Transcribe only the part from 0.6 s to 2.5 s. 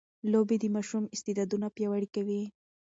د ماشوم استعدادونه پياوړي کوي.